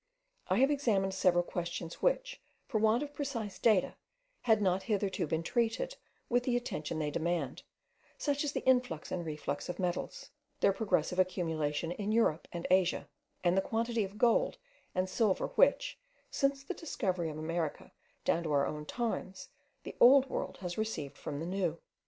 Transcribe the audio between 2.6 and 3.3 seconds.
for want of